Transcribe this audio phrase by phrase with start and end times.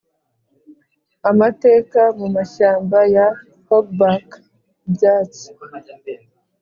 [1.29, 3.27] amateka, mumashyamba ya
[3.67, 4.27] hogback!
[4.87, 5.45] ibyatsi